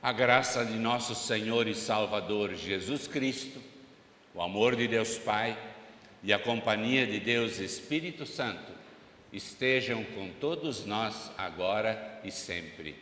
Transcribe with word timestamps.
A 0.00 0.12
graça 0.12 0.64
de 0.64 0.76
nosso 0.76 1.12
Senhor 1.12 1.66
e 1.66 1.74
Salvador 1.74 2.54
Jesus 2.54 3.08
Cristo, 3.08 3.60
o 4.32 4.40
amor 4.40 4.76
de 4.76 4.86
Deus 4.86 5.18
Pai 5.18 5.58
e 6.22 6.32
a 6.32 6.38
companhia 6.38 7.04
de 7.04 7.18
Deus 7.18 7.58
Espírito 7.58 8.24
Santo 8.24 8.70
estejam 9.32 10.04
com 10.04 10.30
todos 10.40 10.86
nós 10.86 11.32
agora 11.36 12.20
e 12.22 12.30
sempre. 12.30 12.94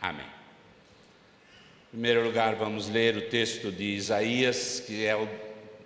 Amém. 0.00 0.24
Em 0.24 1.90
primeiro 1.90 2.22
lugar, 2.22 2.54
vamos 2.54 2.88
ler 2.88 3.16
o 3.16 3.28
texto 3.28 3.72
de 3.72 3.96
Isaías, 3.96 4.78
que 4.86 5.04
é 5.04 5.16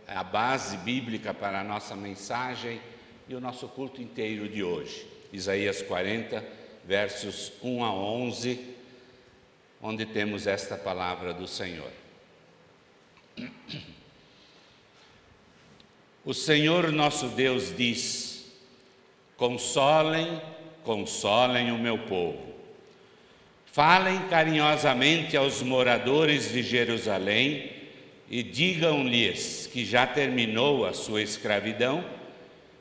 a 0.06 0.22
base 0.22 0.76
bíblica 0.76 1.32
para 1.32 1.62
a 1.62 1.64
nossa 1.64 1.96
mensagem 1.96 2.82
e 3.26 3.34
o 3.34 3.40
nosso 3.40 3.66
culto 3.66 4.02
inteiro 4.02 4.46
de 4.46 4.62
hoje. 4.62 5.06
Isaías 5.32 5.80
40, 5.80 6.44
versos 6.84 7.50
1 7.62 7.82
a 7.82 7.94
11 7.94 8.73
onde 9.86 10.06
temos 10.06 10.46
esta 10.46 10.78
palavra 10.78 11.34
do 11.34 11.46
Senhor. 11.46 11.90
O 16.24 16.32
Senhor 16.32 16.90
nosso 16.90 17.28
Deus 17.28 17.76
diz: 17.76 18.50
Consolem, 19.36 20.40
consolem 20.82 21.70
o 21.70 21.78
meu 21.78 21.98
povo. 21.98 22.54
Falem 23.66 24.26
carinhosamente 24.28 25.36
aos 25.36 25.60
moradores 25.60 26.50
de 26.50 26.62
Jerusalém 26.62 27.70
e 28.30 28.42
digam-lhes 28.42 29.68
que 29.70 29.84
já 29.84 30.06
terminou 30.06 30.86
a 30.86 30.94
sua 30.94 31.20
escravidão 31.20 32.02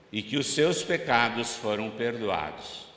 e 0.09 0.21
que 0.21 0.37
os 0.37 0.47
seus 0.47 0.83
pecados 0.83 1.55
foram 1.57 1.89
perdoados. 1.89 2.92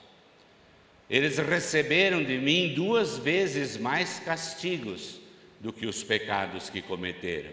Eles 1.08 1.38
receberam 1.38 2.22
de 2.24 2.36
mim 2.38 2.74
duas 2.74 3.16
vezes 3.16 3.76
mais 3.76 4.18
castigos 4.18 5.20
do 5.60 5.72
que 5.72 5.86
os 5.86 6.02
pecados 6.02 6.68
que 6.68 6.82
cometeram. 6.82 7.50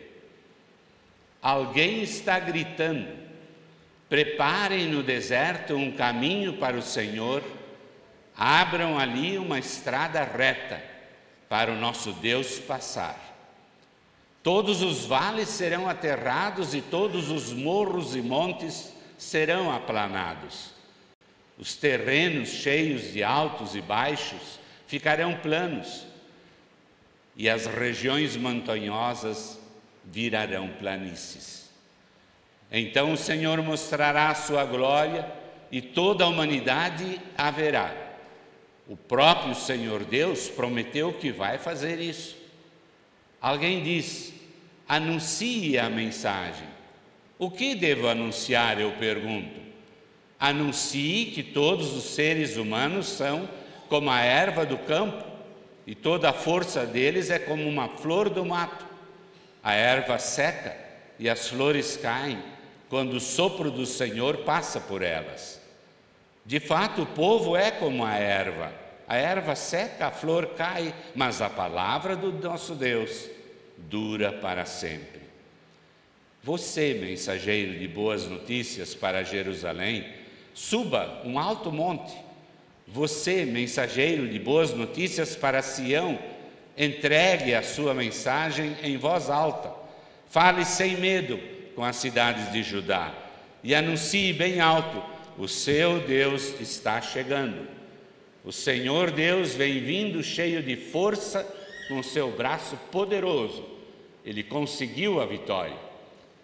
Alguém 1.42 2.02
está 2.02 2.40
gritando: 2.40 3.08
preparem 4.10 4.88
no 4.88 5.04
deserto 5.04 5.76
um 5.76 5.92
caminho 5.92 6.54
para 6.54 6.76
o 6.76 6.82
Senhor, 6.82 7.44
abram 8.36 8.98
ali 8.98 9.38
uma 9.38 9.60
estrada 9.60 10.24
reta 10.24 10.84
para 11.48 11.72
o 11.72 11.76
nosso 11.76 12.12
Deus 12.14 12.58
passar. 12.58 13.32
Todos 14.42 14.82
os 14.82 15.06
vales 15.06 15.48
serão 15.48 15.88
aterrados 15.88 16.74
e 16.74 16.82
todos 16.82 17.30
os 17.30 17.54
morros 17.54 18.16
e 18.16 18.22
montes 18.22 18.92
serão 19.18 19.72
aplanados. 19.72 20.73
Os 21.58 21.76
terrenos 21.76 22.50
cheios 22.50 23.12
de 23.14 23.24
altos 23.24 23.76
e 23.76 23.82
baixos 23.82 24.60
ficarão 24.88 25.36
planos, 25.36 26.06
e 27.36 27.50
as 27.50 27.66
regiões 27.66 28.36
montanhosas 28.36 29.60
virarão 30.06 30.70
planícies. 30.80 31.70
Então 32.72 33.14
o 33.14 33.18
Senhor 33.18 33.62
mostrará 33.62 34.30
a 34.30 34.36
sua 34.36 34.66
glória 34.66 35.32
e 35.72 35.82
toda 35.82 36.24
a 36.24 36.28
humanidade 36.28 37.20
a 37.38 37.50
verá. 37.50 37.96
O 38.88 38.98
próprio 38.98 39.56
Senhor 39.56 40.04
Deus 40.04 40.50
prometeu 40.50 41.14
que 41.14 41.32
vai 41.32 41.58
fazer 41.58 42.00
isso. 42.00 42.36
Alguém 43.40 43.82
diz: 43.82 44.34
anuncie 44.88 45.78
a 45.78 45.90
mensagem. 45.90 46.68
O 47.40 47.50
que 47.50 47.76
devo 47.76 48.08
anunciar? 48.08 48.80
Eu 48.80 48.92
pergunto 48.94 49.63
anuncie 50.44 51.28
que 51.28 51.42
todos 51.42 51.94
os 51.94 52.04
seres 52.04 52.58
humanos 52.58 53.08
são 53.08 53.48
como 53.88 54.12
a 54.12 54.20
erva 54.20 54.66
do 54.66 54.78
campo 54.78 55.24
e 55.88 55.96
toda 55.96 56.30
a 56.30 56.34
força 56.34 56.86
deles 56.86 57.30
é 57.30 57.40
como 57.40 57.66
uma 57.66 57.88
flor 57.88 58.30
do 58.30 58.44
mato. 58.44 58.86
A 59.64 59.74
erva 59.74 60.20
seca 60.20 60.76
e 61.18 61.30
as 61.30 61.48
flores 61.48 61.96
caem 61.96 62.44
quando 62.90 63.14
o 63.14 63.22
sopro 63.22 63.72
do 63.72 63.86
Senhor 63.86 64.40
passa 64.40 64.82
por 64.82 65.02
elas. 65.02 65.62
De 66.46 66.60
fato, 66.60 67.04
o 67.04 67.06
povo 67.08 67.56
é 67.56 67.72
como 67.72 68.04
a 68.04 68.16
erva. 68.16 68.74
A 69.08 69.16
erva 69.16 69.56
seca, 69.56 70.08
a 70.08 70.12
flor 70.12 70.48
cai, 70.58 70.94
mas 71.16 71.42
a 71.42 71.50
palavra 71.50 72.18
do 72.18 72.34
nosso 72.34 72.76
Deus 72.76 73.30
dura 73.78 74.34
para 74.34 74.66
sempre. 74.66 75.22
Você, 76.44 76.96
mensageiro 76.96 77.80
de 77.80 77.88
boas 77.88 78.28
notícias 78.28 78.94
para 78.94 79.24
Jerusalém, 79.24 80.23
Suba 80.54 81.22
um 81.26 81.40
alto 81.40 81.72
monte. 81.72 82.14
Você, 82.88 83.46
mensageiro 83.46 84.28
de 84.28 84.38
boas 84.38 84.74
notícias 84.74 85.36
para 85.36 85.62
Sião, 85.62 86.20
entregue 86.78 87.56
a 87.56 87.64
sua 87.64 87.94
mensagem 87.94 88.76
em 88.84 88.98
voz 88.98 89.30
alta. 89.30 89.72
Fale 90.30 90.66
sem 90.66 90.98
medo 90.98 91.40
com 91.76 91.84
as 91.84 91.96
cidades 91.96 92.52
de 92.52 92.62
Judá 92.64 93.14
e 93.64 93.74
anuncie 93.74 94.34
bem 94.34 94.60
alto: 94.60 95.02
o 95.38 95.48
seu 95.48 96.00
Deus 96.00 96.60
está 96.60 97.02
chegando. 97.02 97.68
O 98.44 98.52
Senhor 98.52 99.10
Deus 99.10 99.56
vem 99.56 99.80
vindo 99.80 100.22
cheio 100.22 100.62
de 100.62 100.76
força, 100.76 101.48
com 101.88 102.04
seu 102.04 102.32
braço 102.32 102.78
poderoso. 102.92 103.64
Ele 104.26 104.44
conseguiu 104.44 105.22
a 105.22 105.26
vitória 105.26 105.78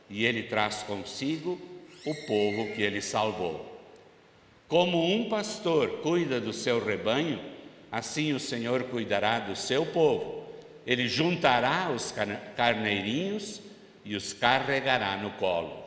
e 0.09 0.25
ele 0.25 0.43
traz 0.43 0.83
consigo 0.83 1.59
o 2.05 2.15
povo 2.25 2.73
que 2.73 2.81
ele 2.81 3.01
salvou. 3.01 3.68
Como 4.69 5.03
um 5.03 5.27
pastor 5.27 6.01
cuida 6.03 6.39
do 6.39 6.53
seu 6.53 6.83
rebanho, 6.83 7.41
assim 7.91 8.33
o 8.33 8.39
Senhor 8.39 8.83
cuidará 8.83 9.39
do 9.39 9.55
seu 9.55 9.83
povo. 9.83 10.47
Ele 10.85 11.07
juntará 11.07 11.89
os 11.89 12.13
carneirinhos 12.55 13.61
e 14.05 14.15
os 14.15 14.31
carregará 14.31 15.17
no 15.17 15.31
colo, 15.31 15.83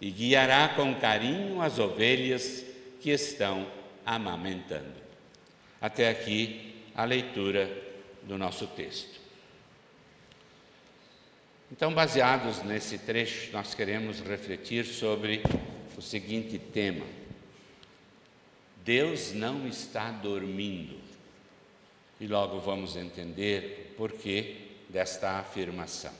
e 0.00 0.10
guiará 0.10 0.70
com 0.70 0.94
carinho 0.94 1.60
as 1.60 1.78
ovelhas 1.78 2.64
que 2.98 3.10
estão 3.10 3.66
amamentando. 4.06 5.04
Até 5.78 6.08
aqui 6.08 6.76
a 6.94 7.04
leitura 7.04 7.70
do 8.22 8.38
nosso 8.38 8.66
texto. 8.68 9.20
Então, 11.70 11.92
baseados 11.92 12.62
nesse 12.62 12.96
trecho, 12.96 13.52
nós 13.52 13.74
queremos 13.74 14.20
refletir 14.20 14.86
sobre 14.86 15.42
o 15.96 16.00
seguinte 16.00 16.58
tema 16.58 17.04
Deus 18.84 19.32
não 19.32 19.66
está 19.66 20.10
dormindo. 20.10 21.00
E 22.20 22.26
logo 22.26 22.60
vamos 22.60 22.96
entender 22.96 23.92
o 23.92 23.96
porquê 23.96 24.56
desta 24.90 25.38
afirmação. 25.38 26.12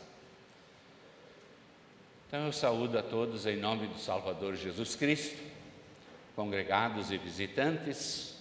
Então 2.26 2.46
eu 2.46 2.52
saúdo 2.52 2.98
a 2.98 3.02
todos 3.02 3.46
em 3.46 3.56
nome 3.56 3.86
do 3.86 3.98
Salvador 3.98 4.56
Jesus 4.56 4.96
Cristo, 4.96 5.40
congregados 6.34 7.12
e 7.12 7.18
visitantes, 7.18 8.34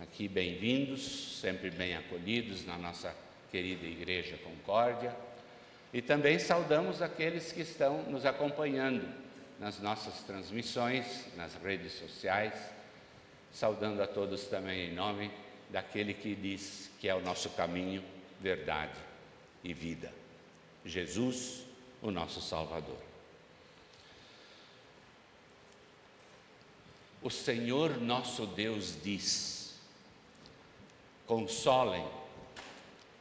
aqui 0.00 0.26
bem-vindos, 0.28 1.40
sempre 1.40 1.70
bem 1.70 1.96
acolhidos 1.96 2.64
na 2.64 2.78
nossa 2.78 3.14
querida 3.50 3.84
Igreja 3.84 4.38
Concórdia. 4.38 5.14
E 5.92 6.00
também 6.00 6.38
saudamos 6.38 7.02
aqueles 7.02 7.50
que 7.50 7.62
estão 7.62 8.04
nos 8.04 8.24
acompanhando 8.24 9.06
nas 9.58 9.80
nossas 9.80 10.20
transmissões, 10.20 11.26
nas 11.36 11.54
redes 11.56 11.92
sociais 11.94 12.54
saudando 13.52 14.02
a 14.02 14.06
todos 14.06 14.44
também 14.44 14.90
em 14.90 14.94
nome 14.94 15.30
daquele 15.70 16.14
que 16.14 16.34
diz 16.34 16.90
que 17.00 17.08
é 17.08 17.14
o 17.14 17.20
nosso 17.20 17.50
caminho, 17.50 18.04
verdade 18.40 18.98
e 19.62 19.72
vida. 19.72 20.12
Jesus, 20.84 21.64
o 22.02 22.10
nosso 22.10 22.40
Salvador. 22.40 22.98
O 27.22 27.30
Senhor 27.30 28.00
nosso 28.00 28.46
Deus 28.46 28.96
diz: 29.02 29.78
consolem, 31.26 32.06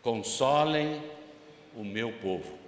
consolem 0.01 1.01
o 1.75 1.83
meu 1.83 2.11
povo. 2.19 2.58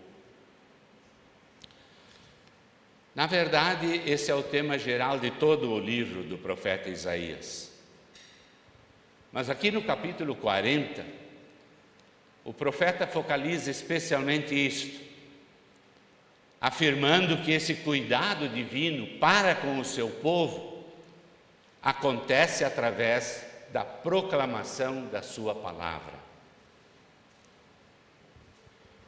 Na 3.14 3.26
verdade, 3.26 4.02
esse 4.06 4.32
é 4.32 4.36
o 4.36 4.44
tema 4.44 4.78
geral 4.78 5.20
de 5.20 5.32
todo 5.32 5.70
o 5.72 5.80
livro 5.80 6.24
do 6.24 6.38
profeta 6.38 6.90
Isaías. 6.90 7.70
Mas 9.32 9.50
aqui 9.50 9.70
no 9.70 9.82
capítulo 9.82 10.36
40, 10.36 11.06
o 12.44 12.54
profeta 12.54 13.06
focaliza 13.06 13.70
especialmente 13.70 14.56
isto, 14.56 15.02
afirmando 16.60 17.38
que 17.44 17.52
esse 17.52 17.76
cuidado 17.76 18.48
divino 18.48 19.20
para 19.20 19.56
com 19.56 19.80
o 19.80 19.86
seu 19.86 20.10
povo 20.10 20.84
acontece 21.82 22.64
através 22.64 23.46
da 23.72 23.84
proclamação 23.84 25.08
da 25.08 25.22
sua 25.22 25.56
palavra. 25.56 26.22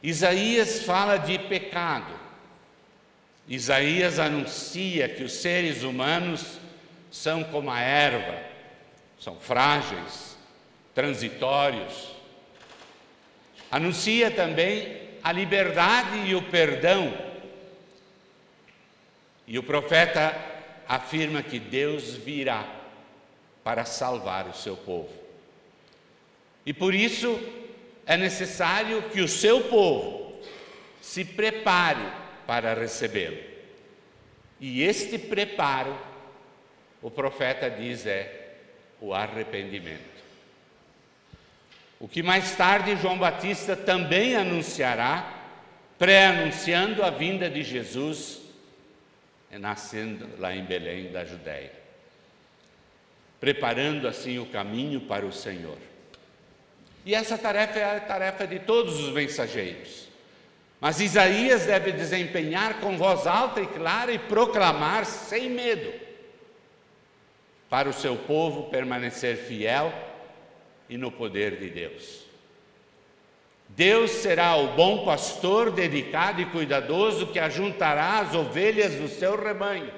Isaías 0.02 0.82
fala 0.82 1.16
de 1.16 1.38
pecado, 1.38 2.23
Isaías 3.48 4.18
anuncia 4.18 5.08
que 5.08 5.22
os 5.22 5.32
seres 5.32 5.82
humanos 5.82 6.58
são 7.10 7.44
como 7.44 7.70
a 7.70 7.78
erva, 7.78 8.38
são 9.20 9.38
frágeis, 9.38 10.36
transitórios. 10.94 12.10
Anuncia 13.70 14.30
também 14.30 15.00
a 15.22 15.30
liberdade 15.30 16.26
e 16.26 16.34
o 16.34 16.42
perdão. 16.42 17.12
E 19.46 19.58
o 19.58 19.62
profeta 19.62 20.34
afirma 20.88 21.42
que 21.42 21.58
Deus 21.58 22.14
virá 22.14 22.66
para 23.62 23.84
salvar 23.84 24.48
o 24.48 24.54
seu 24.54 24.76
povo. 24.76 25.12
E 26.64 26.72
por 26.72 26.94
isso 26.94 27.38
é 28.06 28.16
necessário 28.16 29.02
que 29.10 29.20
o 29.20 29.28
seu 29.28 29.64
povo 29.64 30.40
se 31.00 31.24
prepare 31.24 32.23
para 32.46 32.74
recebê-lo. 32.74 33.38
E 34.60 34.82
este 34.82 35.18
preparo, 35.18 35.96
o 37.02 37.10
profeta 37.10 37.68
diz, 37.68 38.06
é 38.06 38.56
o 39.00 39.12
arrependimento. 39.12 40.14
O 42.00 42.08
que 42.08 42.22
mais 42.22 42.54
tarde 42.56 42.96
João 42.96 43.18
Batista 43.18 43.76
também 43.76 44.36
anunciará, 44.36 45.42
pré-anunciando 45.98 47.02
a 47.02 47.10
vinda 47.10 47.48
de 47.48 47.62
Jesus, 47.62 48.40
é 49.50 49.58
nascendo 49.58 50.28
lá 50.38 50.54
em 50.54 50.64
Belém 50.64 51.12
da 51.12 51.24
Judéia, 51.24 51.72
preparando 53.40 54.08
assim 54.08 54.38
o 54.38 54.46
caminho 54.46 55.02
para 55.02 55.24
o 55.24 55.32
Senhor. 55.32 55.78
E 57.06 57.14
essa 57.14 57.38
tarefa 57.38 57.78
é 57.78 57.96
a 57.96 58.00
tarefa 58.00 58.46
de 58.46 58.58
todos 58.60 58.98
os 59.00 59.12
mensageiros. 59.12 60.03
Mas 60.84 61.00
Isaías 61.00 61.64
deve 61.64 61.92
desempenhar 61.92 62.74
com 62.74 62.98
voz 62.98 63.26
alta 63.26 63.58
e 63.58 63.66
clara 63.66 64.12
e 64.12 64.18
proclamar 64.18 65.06
sem 65.06 65.48
medo, 65.48 65.90
para 67.70 67.88
o 67.88 67.92
seu 67.94 68.16
povo 68.16 68.64
permanecer 68.64 69.38
fiel 69.38 69.90
e 70.86 70.98
no 70.98 71.10
poder 71.10 71.56
de 71.56 71.70
Deus. 71.70 72.26
Deus 73.66 74.10
será 74.10 74.56
o 74.56 74.74
bom 74.74 75.06
pastor 75.06 75.70
dedicado 75.70 76.42
e 76.42 76.44
cuidadoso 76.44 77.28
que 77.28 77.38
ajuntará 77.38 78.18
as 78.18 78.34
ovelhas 78.34 78.94
do 78.94 79.08
seu 79.08 79.42
rebanho. 79.42 79.90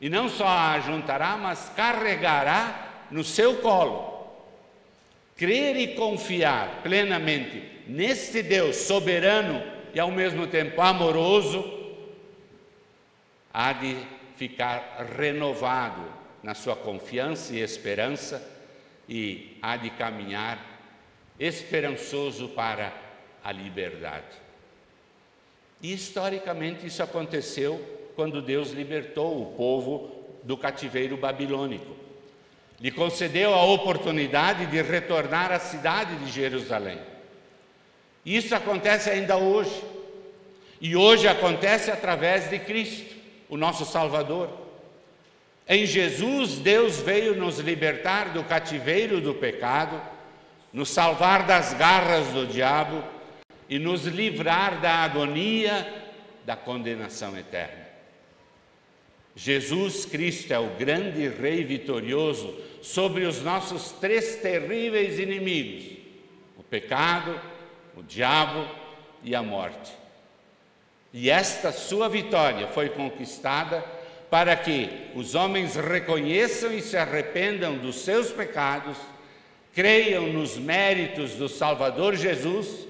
E 0.00 0.10
não 0.10 0.28
só 0.28 0.48
a 0.48 0.72
ajuntará, 0.72 1.36
mas 1.36 1.70
carregará 1.76 3.04
no 3.12 3.22
seu 3.22 3.58
colo 3.58 4.17
crer 5.38 5.76
e 5.76 5.94
confiar 5.94 6.82
plenamente 6.82 7.62
neste 7.86 8.42
Deus 8.42 8.74
soberano 8.74 9.62
e 9.94 10.00
ao 10.00 10.10
mesmo 10.10 10.48
tempo 10.48 10.80
amoroso, 10.82 11.64
há 13.54 13.72
de 13.72 13.96
ficar 14.36 15.06
renovado 15.16 16.04
na 16.42 16.54
sua 16.54 16.74
confiança 16.74 17.54
e 17.54 17.60
esperança 17.60 18.46
e 19.08 19.56
há 19.62 19.76
de 19.76 19.90
caminhar 19.90 20.58
esperançoso 21.38 22.48
para 22.48 22.92
a 23.42 23.52
liberdade. 23.52 24.36
E 25.80 25.92
historicamente 25.92 26.84
isso 26.84 27.02
aconteceu 27.02 28.10
quando 28.16 28.42
Deus 28.42 28.72
libertou 28.72 29.40
o 29.40 29.54
povo 29.56 30.10
do 30.42 30.56
cativeiro 30.56 31.16
babilônico 31.16 32.07
lhe 32.80 32.90
concedeu 32.90 33.52
a 33.54 33.64
oportunidade 33.64 34.66
de 34.66 34.80
retornar 34.80 35.50
à 35.50 35.58
cidade 35.58 36.16
de 36.16 36.30
Jerusalém. 36.30 36.98
Isso 38.24 38.54
acontece 38.54 39.10
ainda 39.10 39.36
hoje. 39.36 39.82
E 40.80 40.94
hoje 40.94 41.26
acontece 41.26 41.90
através 41.90 42.48
de 42.48 42.58
Cristo, 42.58 43.16
o 43.48 43.56
nosso 43.56 43.84
Salvador. 43.84 44.50
Em 45.66 45.84
Jesus, 45.84 46.58
Deus 46.58 47.00
veio 47.00 47.34
nos 47.34 47.58
libertar 47.58 48.28
do 48.28 48.44
cativeiro 48.44 49.20
do 49.20 49.34
pecado, 49.34 50.00
nos 50.72 50.90
salvar 50.90 51.44
das 51.46 51.74
garras 51.74 52.28
do 52.28 52.46
diabo 52.46 53.02
e 53.68 53.78
nos 53.78 54.04
livrar 54.04 54.80
da 54.80 54.92
agonia 54.92 55.86
da 56.46 56.54
condenação 56.54 57.36
eterna. 57.36 57.87
Jesus 59.38 60.04
Cristo 60.04 60.52
é 60.52 60.58
o 60.58 60.70
grande 60.70 61.28
Rei 61.28 61.62
vitorioso 61.62 62.52
sobre 62.82 63.24
os 63.24 63.40
nossos 63.40 63.92
três 63.92 64.34
terríveis 64.34 65.20
inimigos: 65.20 65.96
o 66.58 66.62
pecado, 66.64 67.40
o 67.96 68.02
diabo 68.02 68.68
e 69.22 69.36
a 69.36 69.42
morte. 69.42 69.92
E 71.14 71.30
esta 71.30 71.70
sua 71.70 72.08
vitória 72.08 72.66
foi 72.66 72.88
conquistada 72.88 73.80
para 74.28 74.56
que 74.56 74.90
os 75.14 75.36
homens 75.36 75.76
reconheçam 75.76 76.72
e 76.72 76.82
se 76.82 76.96
arrependam 76.96 77.78
dos 77.78 78.00
seus 78.00 78.32
pecados, 78.32 78.96
creiam 79.72 80.32
nos 80.32 80.58
méritos 80.58 81.34
do 81.34 81.48
Salvador 81.48 82.16
Jesus 82.16 82.88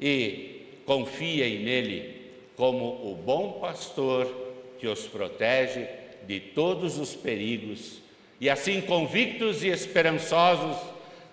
e 0.00 0.80
confiem 0.86 1.58
nele 1.58 2.32
como 2.56 3.12
o 3.12 3.14
bom 3.14 3.60
pastor 3.60 4.45
que 4.78 4.86
os 4.86 5.06
protege 5.06 5.88
de 6.26 6.40
todos 6.40 6.98
os 6.98 7.14
perigos, 7.14 8.00
e 8.40 8.50
assim 8.50 8.80
convictos 8.80 9.62
e 9.62 9.68
esperançosos, 9.68 10.76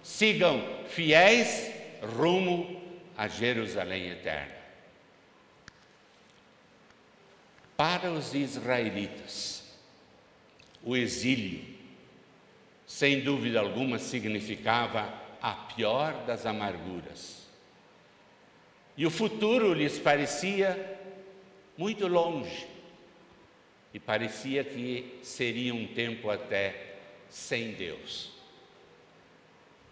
sigam 0.01 0.63
fiéis 0.87 1.71
rumo 2.15 2.81
a 3.17 3.27
Jerusalém 3.27 4.09
eterna. 4.09 4.53
Para 7.75 8.11
os 8.11 8.33
israelitas, 8.33 9.63
o 10.83 10.95
exílio, 10.95 11.63
sem 12.85 13.21
dúvida 13.21 13.59
alguma, 13.59 13.97
significava 13.97 15.13
a 15.41 15.53
pior 15.53 16.23
das 16.25 16.45
amarguras. 16.45 17.47
E 18.95 19.05
o 19.05 19.11
futuro 19.11 19.73
lhes 19.73 19.97
parecia 19.97 20.99
muito 21.75 22.07
longe 22.07 22.72
e 23.93 23.99
parecia 23.99 24.63
que 24.63 25.19
seria 25.21 25.73
um 25.73 25.85
tempo 25.87 26.29
até 26.29 26.95
sem 27.29 27.73
Deus. 27.73 28.31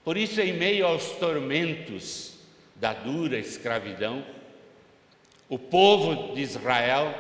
Por 0.03 0.17
isso, 0.17 0.41
em 0.41 0.53
meio 0.53 0.87
aos 0.87 1.11
tormentos 1.17 2.39
da 2.75 2.93
dura 2.93 3.37
escravidão, 3.37 4.25
o 5.47 5.59
povo 5.59 6.33
de 6.33 6.41
Israel 6.41 7.13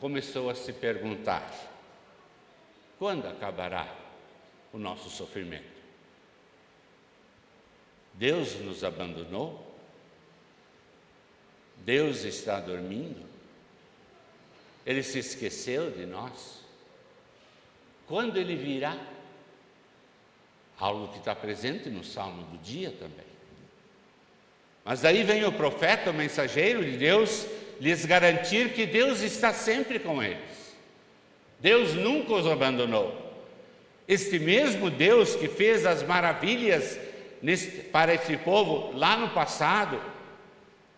começou 0.00 0.50
a 0.50 0.54
se 0.54 0.72
perguntar: 0.72 1.50
quando 2.98 3.26
acabará 3.26 3.88
o 4.72 4.78
nosso 4.78 5.08
sofrimento? 5.08 5.78
Deus 8.12 8.54
nos 8.56 8.82
abandonou? 8.82 9.64
Deus 11.78 12.24
está 12.24 12.60
dormindo? 12.60 13.27
Ele 14.88 15.02
se 15.02 15.18
esqueceu 15.18 15.90
de 15.90 16.06
nós? 16.06 16.62
Quando 18.06 18.38
ele 18.38 18.56
virá? 18.56 18.96
Algo 20.80 21.08
que 21.08 21.18
está 21.18 21.34
presente 21.34 21.90
no 21.90 22.02
salmo 22.02 22.44
do 22.44 22.56
dia 22.56 22.90
também. 22.98 23.26
Mas 24.82 25.02
daí 25.02 25.24
vem 25.24 25.44
o 25.44 25.52
profeta, 25.52 26.10
o 26.10 26.14
mensageiro 26.14 26.82
de 26.82 26.96
Deus, 26.96 27.46
lhes 27.78 28.06
garantir 28.06 28.72
que 28.72 28.86
Deus 28.86 29.20
está 29.20 29.52
sempre 29.52 29.98
com 29.98 30.22
eles. 30.22 30.74
Deus 31.60 31.92
nunca 31.92 32.32
os 32.32 32.46
abandonou. 32.46 33.36
Este 34.08 34.38
mesmo 34.38 34.88
Deus 34.88 35.36
que 35.36 35.48
fez 35.48 35.84
as 35.84 36.02
maravilhas 36.02 36.98
nesse, 37.42 37.82
para 37.82 38.14
esse 38.14 38.38
povo 38.38 38.96
lá 38.96 39.18
no 39.18 39.28
passado, 39.34 40.00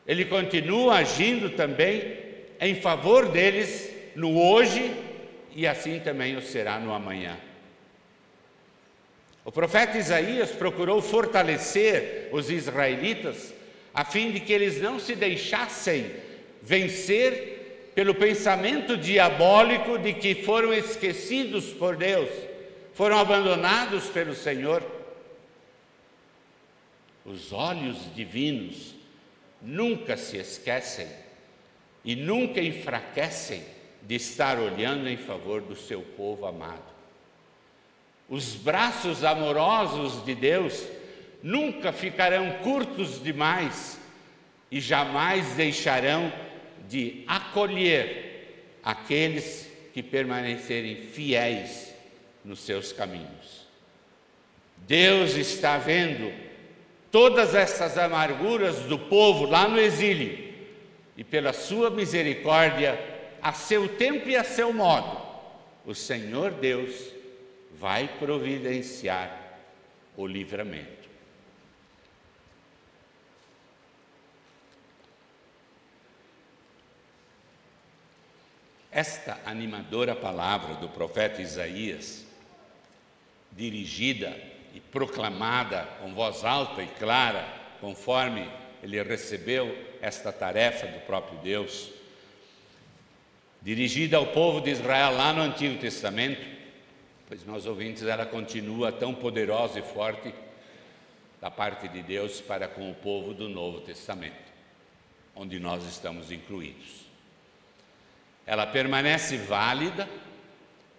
ele 0.07 0.27
continua 0.27 0.99
agindo 0.99 1.51
também 1.51 2.30
em 2.61 2.75
favor 2.75 3.29
deles 3.29 3.91
no 4.15 4.39
hoje 4.39 4.95
e 5.55 5.67
assim 5.67 5.99
também 6.01 6.37
o 6.37 6.43
será 6.43 6.79
no 6.79 6.93
amanhã. 6.93 7.39
O 9.45 9.51
profeta 9.51 9.97
Isaías 9.97 10.51
procurou 10.51 11.01
fortalecer 11.01 12.29
os 12.31 12.51
israelitas 12.51 13.55
a 13.93 14.05
fim 14.05 14.31
de 14.31 14.41
que 14.41 14.53
eles 14.53 14.81
não 14.81 15.01
se 15.01 15.17
deixassem 15.17 16.11
vencer 16.63 17.91
pelo 17.95 18.15
pensamento 18.15 18.97
diabólico 18.97 19.99
de 19.99 20.13
que 20.13 20.35
foram 20.45 20.73
esquecidos 20.73 21.73
por 21.73 21.97
Deus, 21.97 22.29
foram 22.95 23.19
abandonados 23.19 24.05
pelo 24.07 24.35
Senhor. 24.35 24.85
Os 27.25 27.53
olhos 27.53 28.15
divinos 28.15 28.95
nunca 29.61 30.17
se 30.17 30.37
esquecem 30.37 31.09
e 32.05 32.17
nunca 32.17 32.61
enfraquecem 32.61 33.63
de 34.03 34.15
estar 34.15 34.59
olhando 34.59 35.09
em 35.09 35.17
favor 35.17 35.61
do 35.61 35.77
seu 35.77 36.03
povo 36.03 36.47
amado. 36.47 36.91
Os 38.29 38.55
braços 38.55 39.25
amorosos 39.25 40.25
de 40.25 40.35
Deus 40.35 40.87
nunca 41.43 41.93
ficarão 41.93 42.51
curtos 42.63 43.23
demais 43.23 43.99
e 44.71 44.81
jamais 44.81 45.55
deixarão 45.55 46.33
de 46.89 47.25
acolher 47.27 48.79
aqueles 48.83 49.69
que 49.93 50.03
permanecerem 50.03 50.97
fiéis 50.97 51.93
nos 52.45 52.61
seus 52.61 52.93
caminhos. 52.93 53.69
Deus 54.77 55.35
está 55.37 55.77
vendo 55.77 56.33
todas 57.11 57.55
essas 57.55 57.99
amarguras 57.99 58.81
do 58.81 58.99
povo 58.99 59.45
lá 59.45 59.69
no 59.69 59.79
exílio, 59.79 60.50
e 61.21 61.25
pela 61.25 61.53
sua 61.53 61.91
misericórdia, 61.91 62.99
a 63.43 63.53
seu 63.53 63.87
tempo 63.99 64.27
e 64.31 64.37
a 64.37 64.43
seu 64.43 64.73
modo, 64.73 65.21
o 65.85 65.95
Senhor 65.95 66.51
Deus 66.51 67.13
vai 67.73 68.09
providenciar 68.19 69.59
o 70.17 70.27
livramento. 70.27 71.11
Esta 78.91 79.39
animadora 79.45 80.17
palavra 80.17 80.77
do 80.77 80.89
profeta 80.89 81.43
Isaías, 81.43 82.25
dirigida 83.53 84.35
e 84.73 84.81
proclamada 84.81 85.87
com 86.01 86.15
voz 86.15 86.47
alta 86.47 86.83
e 86.83 86.87
clara, 86.87 87.47
conforme 87.79 88.49
ele 88.83 89.03
recebeu 89.03 89.77
esta 90.01 90.33
tarefa 90.33 90.87
do 90.87 91.01
próprio 91.01 91.39
Deus, 91.41 91.91
dirigida 93.61 94.17
ao 94.17 94.29
povo 94.29 94.61
de 94.61 94.71
Israel 94.71 95.13
lá 95.17 95.33
no 95.33 95.43
Antigo 95.43 95.79
Testamento, 95.79 96.45
pois 97.29 97.45
meus 97.45 97.67
ouvintes, 97.67 98.03
ela 98.03 98.25
continua 98.25 98.91
tão 98.91 99.15
poderosa 99.15 99.79
e 99.79 99.83
forte 99.83 100.35
da 101.41 101.51
parte 101.51 101.89
de 101.89 102.03
Deus 102.03 102.41
para 102.41 102.69
com 102.69 102.91
o 102.91 102.95
povo 102.95 103.33
do 103.33 103.49
Novo 103.49 103.81
Testamento, 103.81 104.51
onde 105.35 105.59
nós 105.59 105.85
estamos 105.85 106.31
incluídos. 106.31 107.07
Ela 108.47 108.67
permanece 108.67 109.37
válida 109.37 110.09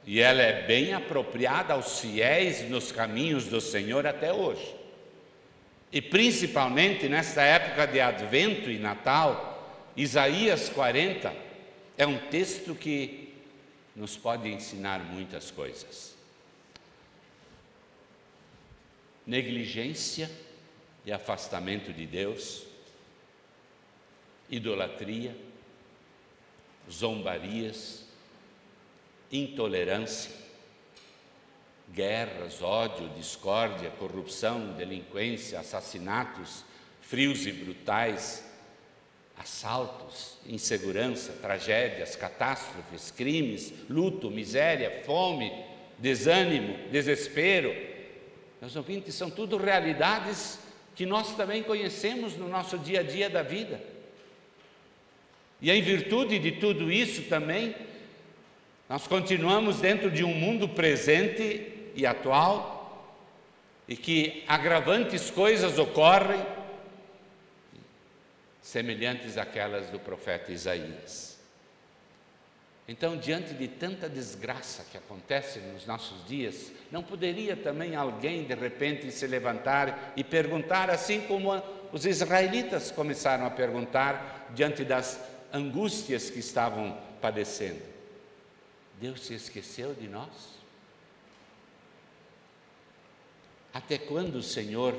e 0.06 0.20
ela 0.20 0.42
é 0.42 0.64
bem 0.64 0.94
apropriada 0.94 1.74
aos 1.74 2.00
fiéis 2.00 2.68
nos 2.70 2.92
caminhos 2.92 3.46
do 3.46 3.60
Senhor 3.60 4.08
até 4.08 4.32
hoje. 4.32 4.81
E 5.92 6.02
principalmente 6.02 7.10
nesta 7.10 7.42
época 7.42 7.86
de 7.86 8.00
Advento 8.00 8.72
e 8.72 8.80
Natal, 8.80 9.92
Isaías 9.96 10.70
40 10.70 11.36
é 11.98 12.08
um 12.08 12.18
texto 12.30 12.74
que 12.74 13.34
nos 13.96 14.16
pode 14.16 14.48
ensinar 14.50 15.00
muitas 15.00 15.52
coisas. 15.52 16.16
Negligência 19.28 20.32
e 21.06 21.12
afastamento 21.12 21.92
de 21.92 22.06
Deus, 22.06 22.64
idolatria, 24.50 25.36
zombarias, 26.90 28.06
intolerância, 29.32 30.32
guerras, 31.94 32.62
ódio, 32.62 33.10
discórdia, 33.10 33.90
corrupção, 33.92 34.74
delinquência, 34.74 35.60
assassinatos 35.60 36.64
frios 37.12 37.46
e 37.46 37.52
brutais, 37.52 38.42
assaltos, 39.38 40.38
insegurança, 40.48 41.34
tragédias, 41.42 42.16
catástrofes, 42.16 43.12
crimes, 43.12 43.74
luto, 43.90 44.32
miséria, 44.32 45.02
fome, 45.06 45.52
desânimo, 45.98 46.78
desespero. 46.90 47.76
Meus 48.62 48.78
ouvintes, 48.78 49.14
são 49.14 49.30
tudo 49.30 49.58
realidades 49.58 50.58
que 50.96 51.06
nós 51.06 51.36
também 51.36 51.62
conhecemos 51.64 52.38
no 52.38 52.48
nosso 52.48 52.78
dia 52.78 53.02
a 53.02 53.04
dia 53.04 53.30
da 53.30 53.44
vida. 53.44 53.84
E 55.62 55.70
em 55.70 55.82
virtude 55.82 56.40
de 56.40 56.54
tudo 56.54 56.90
isso 56.90 57.24
também, 57.24 57.76
nós 58.88 59.06
continuamos 59.06 59.82
dentro 59.82 60.10
de 60.10 60.24
um 60.24 60.34
mundo 60.34 60.70
presente 60.70 61.81
e 61.96 62.06
atual, 62.06 62.82
e 63.88 63.96
que 63.96 64.44
agravantes 64.48 65.30
coisas 65.30 65.78
ocorrem, 65.78 66.46
semelhantes 68.62 69.38
àquelas 69.38 69.90
do 69.90 70.00
profeta 70.00 70.52
Isaías. 70.52 71.32
Então, 72.88 73.16
diante 73.16 73.54
de 73.54 73.68
tanta 73.68 74.10
desgraça 74.10 74.86
que 74.92 74.98
acontece 74.98 75.60
nos 75.60 75.86
nossos 75.86 76.26
dias, 76.28 76.72
não 76.92 77.02
poderia 77.02 77.56
também 77.56 77.96
alguém 77.96 78.44
de 78.44 78.54
repente 78.54 79.12
se 79.12 79.26
levantar 79.28 80.14
e 80.16 80.24
perguntar, 80.24 80.90
assim 80.90 81.22
como 81.22 81.52
os 81.92 82.06
israelitas 82.06 82.92
começaram 82.92 83.46
a 83.46 83.50
perguntar 83.50 84.52
diante 84.54 84.84
das 84.84 85.20
angústias 85.54 86.30
que 86.30 86.40
estavam 86.40 86.98
padecendo: 87.22 87.82
Deus 89.00 89.26
se 89.26 89.36
esqueceu 89.36 89.94
de 89.94 90.08
nós? 90.08 90.61
Até 93.74 93.98
quando, 93.98 94.42
Senhor, 94.44 94.94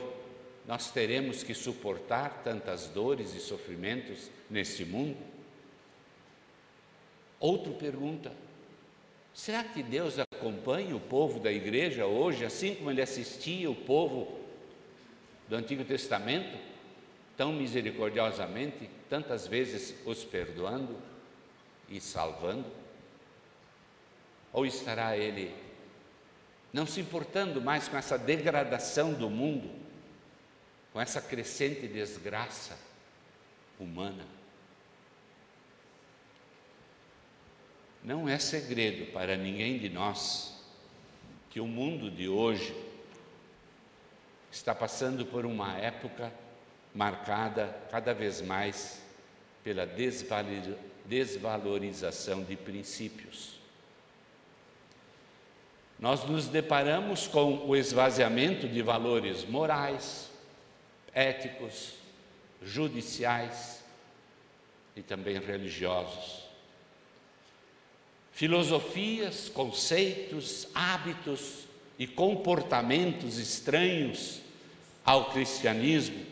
nós 0.66 0.90
teremos 0.90 1.42
que 1.42 1.54
suportar 1.54 2.42
tantas 2.42 2.88
dores 2.88 3.34
e 3.34 3.40
sofrimentos 3.40 4.30
neste 4.48 4.84
mundo? 4.84 5.18
Outro 7.38 7.74
pergunta: 7.74 8.32
será 9.34 9.62
que 9.64 9.82
Deus 9.82 10.18
acompanha 10.18 10.96
o 10.96 11.00
povo 11.00 11.40
da 11.40 11.52
igreja 11.52 12.06
hoje, 12.06 12.44
assim 12.44 12.74
como 12.74 12.90
ele 12.90 13.02
assistia 13.02 13.70
o 13.70 13.74
povo 13.74 14.40
do 15.48 15.56
Antigo 15.56 15.84
Testamento, 15.84 16.56
tão 17.36 17.52
misericordiosamente, 17.52 18.88
tantas 19.10 19.46
vezes 19.46 19.94
os 20.06 20.24
perdoando 20.24 20.96
e 21.90 22.00
salvando? 22.00 22.64
Ou 24.52 24.64
estará 24.64 25.16
ele 25.16 25.52
não 26.72 26.86
se 26.86 27.00
importando 27.00 27.60
mais 27.60 27.86
com 27.88 27.96
essa 27.96 28.16
degradação 28.16 29.12
do 29.12 29.28
mundo, 29.28 29.70
com 30.92 31.00
essa 31.00 31.20
crescente 31.20 31.86
desgraça 31.86 32.78
humana? 33.78 34.24
Não 38.02 38.28
é 38.28 38.38
segredo 38.38 39.12
para 39.12 39.36
ninguém 39.36 39.78
de 39.78 39.88
nós 39.88 40.60
que 41.50 41.60
o 41.60 41.66
mundo 41.66 42.10
de 42.10 42.28
hoje 42.28 42.74
está 44.50 44.74
passando 44.74 45.24
por 45.26 45.46
uma 45.46 45.78
época 45.78 46.32
marcada 46.94 47.68
cada 47.90 48.12
vez 48.12 48.40
mais 48.40 49.02
pela 49.62 49.86
desvalorização 51.06 52.42
de 52.42 52.56
princípios 52.56 53.61
nós 56.02 56.24
nos 56.24 56.48
deparamos 56.48 57.28
com 57.28 57.64
o 57.64 57.76
esvaziamento 57.76 58.66
de 58.66 58.82
valores 58.82 59.44
morais, 59.44 60.28
éticos, 61.14 61.92
judiciais 62.60 63.84
e 64.96 65.00
também 65.00 65.38
religiosos. 65.38 66.42
Filosofias, 68.32 69.48
conceitos, 69.48 70.66
hábitos 70.74 71.68
e 71.96 72.08
comportamentos 72.08 73.38
estranhos 73.38 74.40
ao 75.04 75.30
cristianismo 75.30 76.26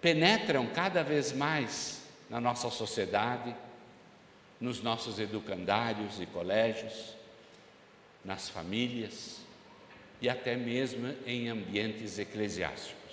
penetram 0.00 0.66
cada 0.66 1.04
vez 1.04 1.32
mais 1.32 2.02
na 2.28 2.40
nossa 2.40 2.68
sociedade, 2.70 3.54
nos 4.60 4.82
nossos 4.82 5.20
educandários 5.20 6.20
e 6.20 6.26
colégios 6.26 7.14
nas 8.24 8.48
famílias 8.48 9.40
e 10.20 10.28
até 10.28 10.56
mesmo 10.56 11.14
em 11.26 11.48
ambientes 11.48 12.18
eclesiásticos. 12.18 13.04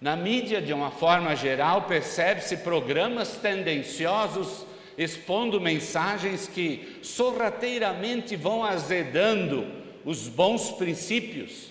Na 0.00 0.16
mídia, 0.16 0.60
de 0.60 0.72
uma 0.72 0.90
forma 0.90 1.34
geral, 1.36 1.82
percebe-se 1.82 2.58
programas 2.58 3.36
tendenciosos 3.36 4.66
expondo 4.98 5.60
mensagens 5.60 6.46
que 6.48 6.98
sorrateiramente 7.02 8.36
vão 8.36 8.64
azedando 8.64 9.66
os 10.04 10.28
bons 10.28 10.72
princípios, 10.72 11.70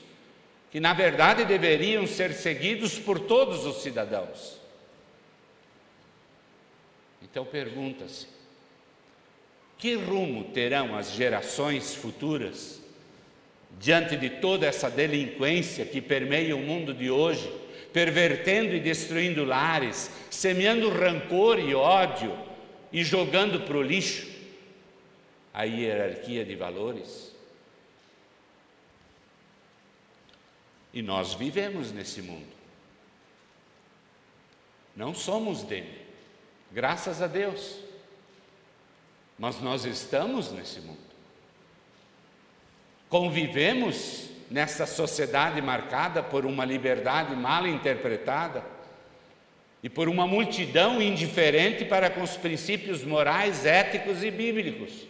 que 0.71 0.79
na 0.79 0.93
verdade 0.93 1.45
deveriam 1.45 2.07
ser 2.07 2.33
seguidos 2.33 2.97
por 2.97 3.19
todos 3.19 3.65
os 3.65 3.81
cidadãos. 3.81 4.59
Então 7.21 7.45
pergunta-se: 7.45 8.27
que 9.81 9.95
rumo 9.95 10.43
terão 10.43 10.95
as 10.95 11.11
gerações 11.11 11.95
futuras 11.95 12.79
diante 13.79 14.15
de 14.15 14.29
toda 14.29 14.67
essa 14.67 14.91
delinquência 14.91 15.83
que 15.83 15.99
permeia 15.99 16.55
o 16.55 16.59
mundo 16.59 16.93
de 16.93 17.09
hoje, 17.09 17.51
pervertendo 17.91 18.75
e 18.75 18.79
destruindo 18.79 19.43
lares, 19.43 20.11
semeando 20.29 20.87
rancor 20.87 21.57
e 21.57 21.73
ódio 21.73 22.31
e 22.93 23.03
jogando 23.03 23.61
para 23.61 23.75
o 23.75 23.81
lixo 23.81 24.29
a 25.51 25.63
hierarquia 25.63 26.45
de 26.45 26.55
valores? 26.55 27.35
E 30.93 31.01
nós 31.01 31.33
vivemos 31.33 31.91
nesse 31.91 32.21
mundo. 32.21 32.53
Não 34.95 35.15
somos 35.15 35.63
dele, 35.63 36.05
graças 36.71 37.19
a 37.19 37.25
Deus 37.25 37.89
mas 39.41 39.59
nós 39.59 39.85
estamos 39.85 40.51
nesse 40.51 40.79
mundo. 40.81 40.99
Convivemos 43.09 44.29
nessa 44.51 44.85
sociedade 44.85 45.59
marcada 45.63 46.21
por 46.21 46.45
uma 46.45 46.63
liberdade 46.63 47.35
mal 47.35 47.65
interpretada 47.65 48.63
e 49.81 49.89
por 49.89 50.07
uma 50.07 50.27
multidão 50.27 51.01
indiferente 51.01 51.83
para 51.83 52.07
com 52.11 52.21
os 52.21 52.37
princípios 52.37 53.03
morais, 53.03 53.65
éticos 53.65 54.23
e 54.23 54.29
bíblicos. 54.29 55.07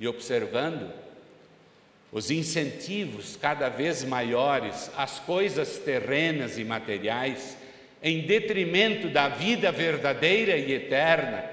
E 0.00 0.08
observando 0.08 0.92
os 2.10 2.28
incentivos 2.32 3.36
cada 3.36 3.68
vez 3.68 4.02
maiores 4.02 4.90
às 4.96 5.20
coisas 5.20 5.78
terrenas 5.78 6.58
e 6.58 6.64
materiais, 6.64 7.56
em 8.02 8.26
detrimento 8.26 9.08
da 9.08 9.28
vida 9.28 9.70
verdadeira 9.70 10.56
e 10.56 10.72
eterna, 10.72 11.44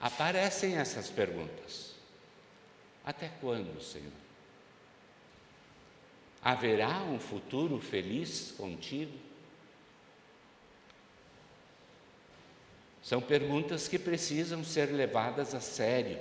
aparecem 0.00 0.76
essas 0.76 1.08
perguntas. 1.08 1.94
Até 3.04 3.30
quando, 3.40 3.80
Senhor? 3.80 4.12
Haverá 6.42 7.02
um 7.02 7.18
futuro 7.18 7.80
feliz 7.80 8.54
contigo? 8.56 9.12
São 13.02 13.20
perguntas 13.20 13.86
que 13.86 13.98
precisam 13.98 14.64
ser 14.64 14.86
levadas 14.86 15.54
a 15.54 15.60
sério. 15.60 16.18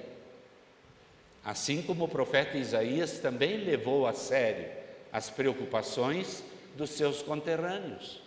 Assim 1.44 1.82
como 1.82 2.06
o 2.06 2.08
profeta 2.08 2.58
Isaías 2.58 3.20
também 3.20 3.58
levou 3.58 4.06
a 4.06 4.14
sério 4.14 4.70
as 5.12 5.30
preocupações 5.30 6.44
dos 6.76 6.92
seus 6.92 7.22
conterrâneos. 7.22 8.25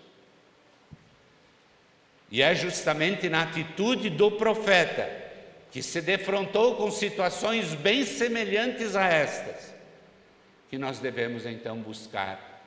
E 2.30 2.42
é 2.42 2.54
justamente 2.54 3.28
na 3.28 3.42
atitude 3.42 4.10
do 4.10 4.30
profeta 4.30 5.08
que 5.70 5.82
se 5.82 6.00
defrontou 6.00 6.76
com 6.76 6.90
situações 6.90 7.74
bem 7.74 8.04
semelhantes 8.04 8.96
a 8.96 9.06
estas, 9.06 9.74
que 10.70 10.78
nós 10.78 10.98
devemos 10.98 11.46
então 11.46 11.78
buscar 11.78 12.62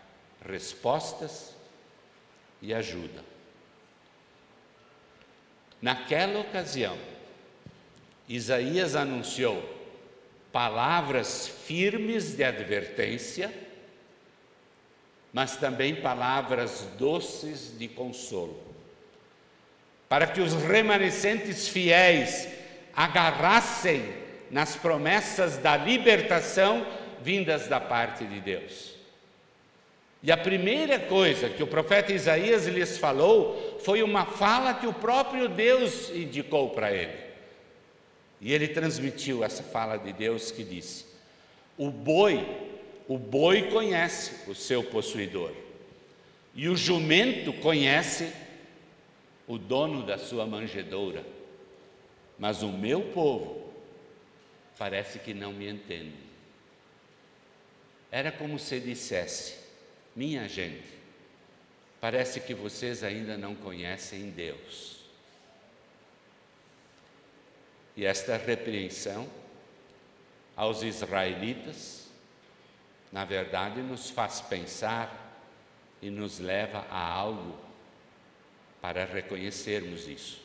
respostas 0.47 1.55
e 2.61 2.73
ajuda. 2.73 3.23
Naquela 5.81 6.39
ocasião, 6.39 6.97
Isaías 8.29 8.95
anunciou 8.95 9.63
palavras 10.51 11.47
firmes 11.47 12.35
de 12.35 12.43
advertência, 12.43 13.51
mas 15.33 15.57
também 15.57 15.95
palavras 15.95 16.87
doces 16.97 17.77
de 17.77 17.87
consolo, 17.87 18.70
para 20.11 20.27
que 20.27 20.41
os 20.41 20.53
remanescentes 20.55 21.69
fiéis 21.69 22.45
agarrassem 22.93 24.03
nas 24.49 24.75
promessas 24.75 25.55
da 25.55 25.77
libertação 25.77 26.85
vindas 27.21 27.69
da 27.69 27.79
parte 27.79 28.25
de 28.25 28.41
Deus. 28.41 28.93
E 30.21 30.29
a 30.29 30.35
primeira 30.35 30.99
coisa 30.99 31.47
que 31.47 31.63
o 31.63 31.67
profeta 31.67 32.11
Isaías 32.11 32.67
lhes 32.67 32.97
falou 32.97 33.79
foi 33.85 34.03
uma 34.03 34.25
fala 34.25 34.73
que 34.73 34.85
o 34.85 34.91
próprio 34.91 35.47
Deus 35.47 36.09
indicou 36.09 36.71
para 36.71 36.91
ele. 36.91 37.17
E 38.41 38.51
ele 38.51 38.67
transmitiu 38.67 39.45
essa 39.45 39.63
fala 39.63 39.95
de 39.95 40.11
Deus 40.11 40.51
que 40.51 40.65
disse: 40.65 41.05
O 41.77 41.89
boi, 41.89 42.45
o 43.07 43.17
boi 43.17 43.69
conhece 43.71 44.49
o 44.51 44.53
seu 44.53 44.83
possuidor, 44.83 45.53
e 46.53 46.67
o 46.67 46.75
jumento 46.75 47.53
conhece 47.53 48.29
o 49.51 49.57
dono 49.57 50.05
da 50.05 50.17
sua 50.17 50.45
manjedoura 50.45 51.25
mas 52.41 52.63
o 52.63 52.69
meu 52.69 53.03
povo 53.11 53.71
parece 54.75 55.19
que 55.19 55.31
não 55.31 55.53
me 55.53 55.69
entende. 55.69 56.17
Era 58.11 58.31
como 58.31 58.57
se 58.57 58.79
dissesse: 58.79 59.59
minha 60.15 60.49
gente, 60.49 60.97
parece 61.99 62.39
que 62.39 62.55
vocês 62.55 63.03
ainda 63.03 63.37
não 63.37 63.53
conhecem 63.53 64.31
Deus. 64.31 65.01
E 67.95 68.07
esta 68.07 68.37
repreensão 68.37 69.29
aos 70.55 70.81
israelitas, 70.81 72.07
na 73.11 73.23
verdade, 73.23 73.83
nos 73.83 74.09
faz 74.09 74.41
pensar 74.41 75.45
e 76.01 76.09
nos 76.09 76.39
leva 76.39 76.87
a 76.89 77.05
algo 77.07 77.55
para 78.81 79.05
reconhecermos 79.05 80.07
isso. 80.07 80.41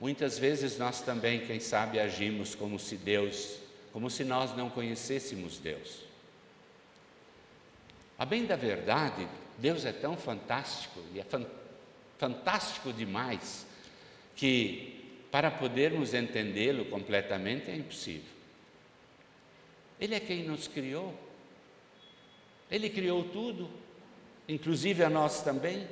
Muitas 0.00 0.38
vezes 0.38 0.78
nós 0.78 1.02
também, 1.02 1.46
quem 1.46 1.60
sabe, 1.60 2.00
agimos 2.00 2.54
como 2.54 2.78
se 2.78 2.96
Deus, 2.96 3.58
como 3.92 4.10
se 4.10 4.24
nós 4.24 4.56
não 4.56 4.70
conhecêssemos 4.70 5.58
Deus. 5.58 6.00
A 8.18 8.24
bem 8.24 8.44
da 8.44 8.56
verdade, 8.56 9.28
Deus 9.58 9.84
é 9.84 9.92
tão 9.92 10.16
fantástico 10.16 11.00
e 11.14 11.20
é 11.20 11.24
fan 11.24 11.46
fantástico 12.18 12.92
demais 12.92 13.66
que 14.36 15.16
para 15.30 15.50
podermos 15.50 16.12
entendê-lo 16.12 16.84
completamente 16.86 17.70
é 17.70 17.76
impossível. 17.76 18.28
Ele 19.98 20.14
é 20.14 20.20
quem 20.20 20.44
nos 20.44 20.66
criou. 20.66 21.14
Ele 22.70 22.90
criou 22.90 23.24
tudo, 23.24 23.70
inclusive 24.48 25.02
a 25.02 25.10
nós 25.10 25.42
também. 25.42 25.86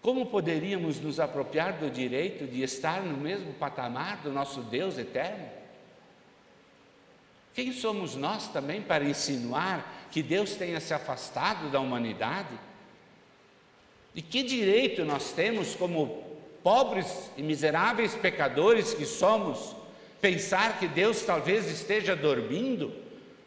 Como 0.00 0.26
poderíamos 0.26 1.00
nos 1.00 1.18
apropriar 1.18 1.74
do 1.74 1.90
direito 1.90 2.46
de 2.46 2.62
estar 2.62 3.02
no 3.02 3.16
mesmo 3.16 3.52
patamar 3.54 4.18
do 4.18 4.32
nosso 4.32 4.60
Deus 4.62 4.96
eterno? 4.96 5.48
Quem 7.52 7.72
somos 7.72 8.14
nós 8.14 8.46
também 8.48 8.80
para 8.80 9.04
insinuar 9.04 10.08
que 10.12 10.22
Deus 10.22 10.54
tenha 10.54 10.78
se 10.78 10.94
afastado 10.94 11.68
da 11.70 11.80
humanidade? 11.80 12.56
E 14.14 14.22
que 14.22 14.44
direito 14.44 15.04
nós 15.04 15.32
temos, 15.32 15.74
como 15.74 16.22
pobres 16.62 17.30
e 17.36 17.42
miseráveis 17.42 18.14
pecadores 18.14 18.94
que 18.94 19.04
somos, 19.04 19.74
pensar 20.20 20.78
que 20.78 20.86
Deus 20.86 21.22
talvez 21.22 21.68
esteja 21.68 22.14
dormindo 22.14 22.92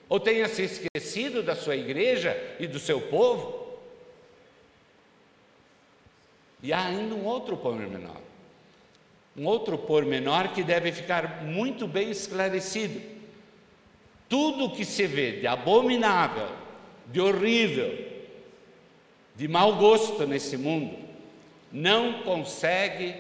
ou 0.10 0.20
tenha 0.20 0.48
se 0.50 0.64
esquecido 0.64 1.42
da 1.42 1.56
sua 1.56 1.78
igreja 1.78 2.38
e 2.60 2.68
do 2.68 2.80
seu 2.80 3.00
povo? 3.00 3.61
E 6.62 6.72
há 6.72 6.86
ainda 6.86 7.16
um 7.16 7.26
outro 7.26 7.58
pormenor. 7.58 8.18
Um 9.36 9.46
outro 9.46 9.78
pormenor 9.78 10.50
que 10.50 10.64
deve 10.64 10.92
ficar 10.92 11.44
muito 11.44 11.88
bem 11.88 12.12
esclarecido. 12.12 13.02
Tudo 14.28 14.72
que 14.72 14.86
se 14.86 15.08
vê 15.08 15.40
de 15.40 15.48
abominável, 15.48 16.50
de 17.08 17.20
horrível, 17.20 18.12
de 19.36 19.48
mau 19.48 19.76
gosto 19.76 20.28
nesse 20.28 20.58
mundo, 20.58 20.98
não 21.72 22.24
consegue 22.24 23.16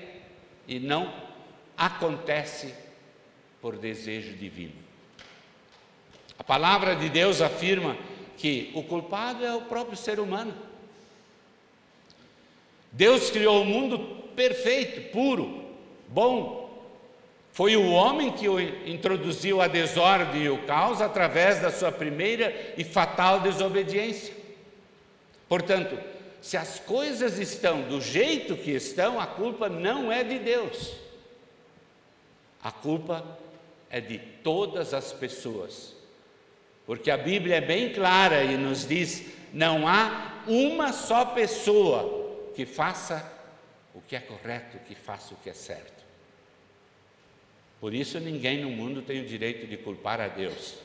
e 0.67 0.80
não 0.80 1.13
acontece 1.77 2.73
por 3.62 3.77
desejo 3.77 4.34
divino. 4.34 4.75
A 6.38 6.43
palavra 6.43 6.95
de 6.95 7.10
Deus 7.10 7.41
afirma 7.41 7.95
que 8.38 8.71
o 8.73 8.84
culpado 8.84 9.45
é 9.45 9.54
o 9.54 9.62
próprio 9.62 9.95
ser 9.95 10.19
humano. 10.19 10.54
Deus 12.91 13.30
criou 13.30 13.62
o 13.62 13.65
mundo 13.65 13.99
perfeito, 14.36 15.12
puro, 15.12 15.63
bom. 16.08 16.62
Foi 17.54 17.75
o 17.75 17.91
homem 17.91 18.32
que 18.32 18.47
introduziu 18.86 19.62
a 19.62 19.67
desordem 19.67 20.43
e 20.43 20.49
o 20.49 20.65
caos 20.65 21.01
através 21.01 21.60
da 21.60 21.71
sua 21.71 21.91
primeira 21.91 22.73
e 22.77 22.84
fatal 22.84 23.39
desobediência. 23.39 24.34
Portanto, 25.47 25.97
se 26.41 26.58
as 26.58 26.80
coisas 26.80 27.38
estão 27.39 27.82
do 27.84 28.01
jeito 28.01 28.56
que 28.56 28.71
estão, 28.71 29.19
a 29.19 29.27
culpa 29.27 29.69
não 29.69 30.12
é 30.12 30.23
de 30.23 30.39
Deus. 30.39 30.93
A 32.63 32.71
culpa 32.71 33.23
é 33.89 33.99
de 33.99 34.17
todas 34.17 34.93
as 34.93 35.12
pessoas. 35.12 35.93
Porque 36.86 37.12
a 37.12 37.17
Bíblia 37.17 37.58
é 37.58 37.62
bem 37.62 37.91
clara 37.91 38.43
e 38.43 38.58
nos 38.58 38.88
diz: 38.88 39.25
não 39.54 39.88
há 39.88 40.41
uma 40.47 40.93
só 40.93 41.25
pessoa 41.25 42.20
que 42.56 42.66
faça 42.66 43.40
o 43.94 44.02
que 44.02 44.16
é 44.16 44.20
correto, 44.20 44.78
que 44.88 44.96
faça 44.96 45.34
o 45.34 45.38
que 45.38 45.50
é 45.50 45.54
certo. 45.54 46.02
Por 47.80 47.94
isso, 47.94 48.20
ninguém 48.20 48.62
no 48.62 48.70
mundo 48.70 49.02
tem 49.02 49.22
o 49.22 49.26
direito 49.26 49.66
de 49.66 49.78
culpar 49.78 50.22
a 50.22 50.28
Deus. 50.28 50.76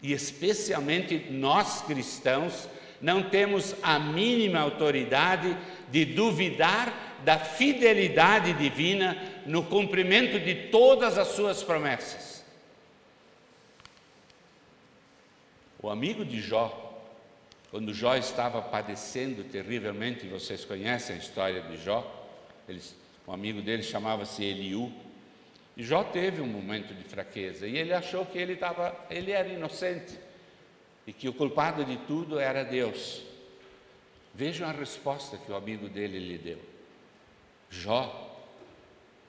E 0.00 0.12
especialmente 0.12 1.30
nós 1.30 1.82
cristãos 1.82 2.68
não 3.00 3.28
temos 3.28 3.74
a 3.82 3.98
mínima 3.98 4.60
autoridade 4.60 5.56
de 5.90 6.04
duvidar 6.04 7.20
da 7.24 7.38
fidelidade 7.38 8.52
divina 8.54 9.16
no 9.46 9.64
cumprimento 9.64 10.40
de 10.40 10.68
todas 10.70 11.18
as 11.18 11.28
suas 11.28 11.62
promessas. 11.62 12.42
O 15.80 15.90
amigo 15.90 16.24
de 16.24 16.40
Jó, 16.40 16.91
quando 17.72 17.94
Jó 17.94 18.14
estava 18.14 18.60
padecendo 18.60 19.44
terrivelmente, 19.44 20.28
vocês 20.28 20.62
conhecem 20.62 21.16
a 21.16 21.18
história 21.18 21.62
de 21.62 21.78
Jó, 21.78 22.28
eles, 22.68 22.94
um 23.26 23.32
amigo 23.32 23.62
dele 23.62 23.82
chamava-se 23.82 24.44
Eliú, 24.44 24.92
E 25.74 25.82
Jó 25.82 26.04
teve 26.04 26.42
um 26.42 26.46
momento 26.46 26.92
de 26.92 27.02
fraqueza 27.02 27.66
e 27.66 27.78
ele 27.78 27.94
achou 27.94 28.26
que 28.26 28.36
ele 28.36 28.52
estava, 28.52 28.94
ele 29.08 29.32
era 29.32 29.48
inocente 29.48 30.18
e 31.06 31.14
que 31.14 31.30
o 31.30 31.32
culpado 31.32 31.82
de 31.82 31.96
tudo 32.06 32.38
era 32.38 32.62
Deus. 32.62 33.22
Vejam 34.34 34.68
a 34.68 34.72
resposta 34.72 35.38
que 35.38 35.50
o 35.50 35.56
amigo 35.56 35.88
dele 35.88 36.18
lhe 36.18 36.36
deu. 36.36 36.58
Jó, 37.70 38.38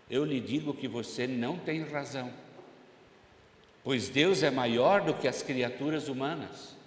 eu 0.09 0.25
lhe 0.25 0.41
digo 0.41 0.73
que 0.73 0.89
você 0.89 1.25
não 1.25 1.57
tem 1.57 1.81
razão, 1.83 2.29
pois 3.85 4.09
Deus 4.09 4.43
é 4.43 4.51
maior 4.51 4.99
do 4.99 5.13
que 5.13 5.29
as 5.29 5.41
criaturas 5.41 6.09
humanas. 6.09 6.82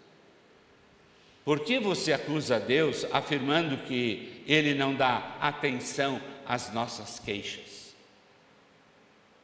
Por 1.47 1.61
que 1.61 1.79
você 1.79 2.13
acusa 2.13 2.59
Deus 2.59 3.07
afirmando 3.13 3.79
que 3.85 4.43
Ele 4.49 4.75
não 4.75 4.97
dá 4.97 5.37
atenção 5.41 6.21
às 6.45 6.73
nossas 6.73 7.21
queixas? 7.21 7.95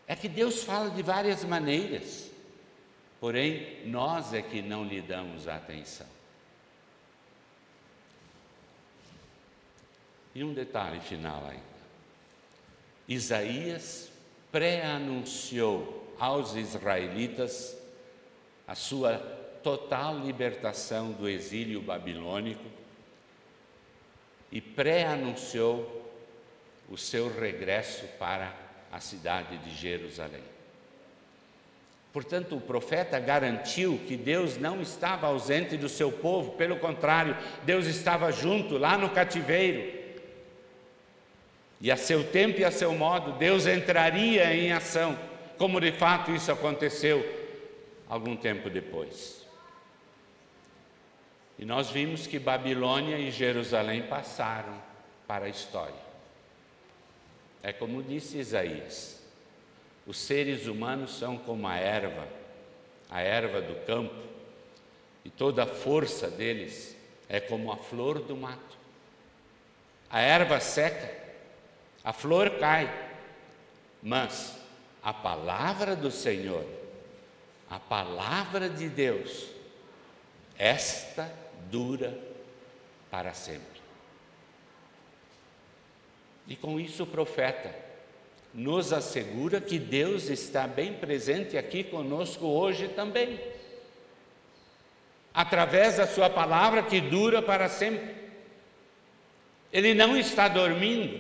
É 0.05 0.17
que 0.17 0.29
Deus 0.29 0.65
fala 0.65 0.91
de 0.91 1.01
várias 1.01 1.45
maneiras, 1.45 2.29
porém 3.21 3.87
nós 3.87 4.35
é 4.35 4.43
que 4.43 4.61
não 4.61 4.85
lhe 4.85 5.01
damos 5.01 5.47
atenção. 5.47 6.09
E 10.35 10.43
um 10.43 10.53
detalhe 10.53 10.99
final 10.99 11.47
ainda. 11.47 11.63
Isaías 13.07 14.11
pré-anunciou 14.51 16.17
aos 16.19 16.57
israelitas 16.57 17.77
a 18.67 18.75
sua 18.75 19.42
total 19.63 20.19
libertação 20.19 21.13
do 21.13 21.29
exílio 21.29 21.81
babilônico 21.81 22.65
e 24.51 24.61
pré-anunciou 24.61 26.01
o 26.91 26.99
seu 26.99 27.33
regresso 27.35 28.07
para 28.19 28.55
a 28.91 29.01
cidade 29.01 29.57
de 29.59 29.75
Jerusalém. 29.75 30.43
Portanto, 32.13 32.57
o 32.57 32.61
profeta 32.61 33.19
garantiu 33.19 33.99
que 34.07 34.17
Deus 34.17 34.59
não 34.59 34.83
estava 34.83 35.27
ausente 35.27 35.79
do 35.79 35.89
seu 35.89 36.13
povo, 36.13 36.53
pelo 36.53 36.77
contrário, 36.77 37.35
Deus 37.65 37.87
estava 37.87 38.31
junto, 38.31 38.77
lá 38.77 38.99
no 38.99 39.09
cativeiro. 39.09 40.03
E 41.81 41.91
a 41.91 41.97
seu 41.97 42.23
tempo 42.23 42.61
e 42.61 42.65
a 42.65 42.71
seu 42.71 42.93
modo, 42.95 43.33
Deus 43.33 43.67
entraria 43.67 44.55
em 44.55 44.73
ação, 44.73 45.19
como 45.57 45.81
de 45.81 45.93
fato 45.93 46.31
isso 46.31 46.53
aconteceu 46.53 47.27
algum 48.07 48.37
tempo 48.37 48.69
depois. 48.69 49.42
E 51.63 51.65
nós 51.65 51.91
vimos 51.91 52.27
que 52.27 52.41
Babilônia 52.41 53.17
e 53.17 53.31
Jerusalém 53.31 54.03
passaram 54.03 54.83
para 55.29 55.45
a 55.45 55.49
história. 55.49 55.95
É 57.63 57.73
como 57.73 58.03
disse 58.03 58.37
Isaías: 58.37 59.23
os 60.05 60.19
seres 60.19 60.67
humanos 60.67 61.17
são 61.17 61.39
como 61.39 61.69
a 61.69 61.77
erva, 61.77 62.27
a 63.09 63.21
erva 63.21 63.61
do 63.61 63.77
campo, 63.87 64.25
e 65.25 65.31
toda 65.31 65.63
a 65.63 65.67
força 65.67 66.29
deles 66.29 66.97
é 67.29 67.39
como 67.39 67.71
a 67.71 67.77
flor 67.77 68.19
do 68.19 68.37
mato. 68.37 68.77
A 70.11 70.19
erva 70.19 70.59
seca, 70.59 71.15
a 72.03 72.13
flor 72.13 72.59
cai, 72.59 72.93
mas 74.03 74.59
a 75.01 75.15
palavra 75.15 75.95
do 75.95 76.11
Senhor, 76.11 76.67
a 77.71 77.79
palavra 77.79 78.69
de 78.69 78.89
Deus, 78.89 79.47
esta 80.59 81.42
dura 81.71 82.19
para 83.11 83.35
sempre. 83.35 83.81
E 86.47 86.57
com 86.57 86.81
isso 86.81 87.05
o 87.05 87.07
profeta 87.07 87.75
nos 88.53 88.93
assegura 88.93 89.61
que 89.61 89.79
Deus 89.79 90.29
está 90.29 90.67
bem 90.67 90.93
presente 90.93 91.57
aqui 91.57 91.83
conosco 91.83 92.47
hoje 92.47 92.89
também. 92.89 93.41
Através 95.33 95.97
da 95.97 96.07
sua 96.07 96.29
palavra 96.29 96.83
que 96.83 97.01
dura 97.01 97.41
para 97.41 97.69
sempre. 97.69 98.15
Ele 99.73 99.95
não 99.95 100.17
está 100.17 100.49
dormindo, 100.49 101.19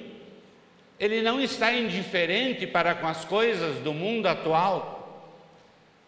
ele 1.00 1.22
não 1.22 1.40
está 1.40 1.72
indiferente 1.72 2.66
para 2.66 2.94
com 2.94 3.06
as 3.06 3.24
coisas 3.24 3.78
do 3.78 3.94
mundo 3.94 4.26
atual. 4.26 5.32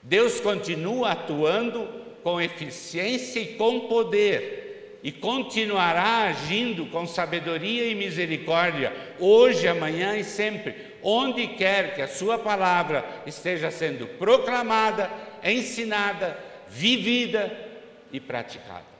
Deus 0.03 0.39
continua 0.41 1.13
atuando 1.13 2.04
com 2.25 2.41
eficiência 2.41 3.39
e 3.39 3.55
com 3.55 3.81
poder, 3.81 4.99
e 5.03 5.13
continuará 5.13 6.29
agindo 6.29 6.87
com 6.87 7.07
sabedoria 7.07 7.85
e 7.85 7.95
misericórdia, 7.95 8.91
hoje, 9.21 9.69
amanhã 9.69 10.17
e 10.17 10.25
sempre, 10.25 10.75
onde 11.03 11.47
quer 11.49 11.95
que 11.95 12.01
a 12.01 12.09
Sua 12.09 12.39
palavra 12.39 13.05
esteja 13.27 13.71
sendo 13.71 14.07
proclamada, 14.07 15.11
ensinada, 15.45 16.39
vivida 16.67 17.55
e 18.11 18.19
praticada. 18.19 18.95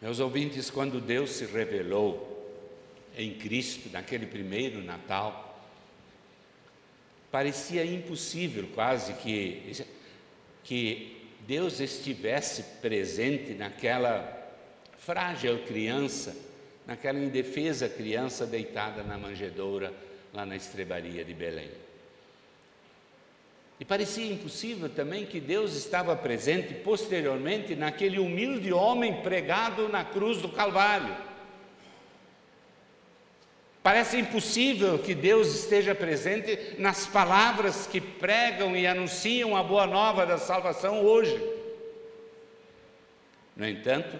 Meus 0.00 0.20
ouvintes, 0.20 0.70
quando 0.70 1.00
Deus 1.00 1.30
se 1.32 1.44
revelou 1.44 2.35
em 3.16 3.34
Cristo, 3.34 3.88
naquele 3.90 4.26
primeiro 4.26 4.82
Natal, 4.82 5.64
parecia 7.30 7.84
impossível 7.84 8.68
quase 8.74 9.14
que, 9.14 9.84
que 10.62 11.16
Deus 11.46 11.80
estivesse 11.80 12.62
presente 12.80 13.54
naquela 13.54 14.34
frágil 14.98 15.60
criança, 15.64 16.36
naquela 16.86 17.18
indefesa 17.18 17.88
criança 17.88 18.46
deitada 18.46 19.02
na 19.02 19.16
manjedoura 19.16 19.92
lá 20.32 20.44
na 20.44 20.56
estrebaria 20.56 21.24
de 21.24 21.32
Belém. 21.32 21.70
E 23.78 23.84
parecia 23.84 24.26
impossível 24.26 24.88
também 24.88 25.26
que 25.26 25.38
Deus 25.38 25.74
estava 25.74 26.16
presente 26.16 26.72
posteriormente 26.74 27.74
naquele 27.74 28.18
humilde 28.18 28.72
homem 28.72 29.20
pregado 29.20 29.88
na 29.88 30.04
cruz 30.04 30.40
do 30.40 30.48
Calvário. 30.48 31.14
Parece 33.86 34.18
impossível 34.18 34.98
que 34.98 35.14
Deus 35.14 35.54
esteja 35.54 35.94
presente 35.94 36.74
nas 36.76 37.06
palavras 37.06 37.86
que 37.86 38.00
pregam 38.00 38.76
e 38.76 38.84
anunciam 38.84 39.56
a 39.56 39.62
boa 39.62 39.86
nova 39.86 40.26
da 40.26 40.38
salvação 40.38 41.04
hoje. 41.04 41.40
No 43.54 43.64
entanto, 43.64 44.18